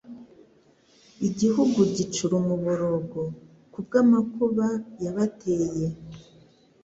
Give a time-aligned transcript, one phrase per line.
[1.27, 3.21] igihugu gicura umuborogo
[3.73, 4.67] kubwamakuba
[5.03, 5.85] yabateye